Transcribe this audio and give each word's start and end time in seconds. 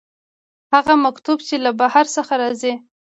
هغه 0.73 0.93
مکتوب 1.05 1.37
چې 1.47 1.55
له 1.65 1.71
بهر 1.79 2.05
څخه 2.15 2.33
راځي. 2.41 2.73